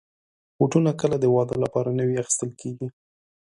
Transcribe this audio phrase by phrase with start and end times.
[0.57, 2.87] بوټونه کله د واده لپاره نوي اخیستل کېږي.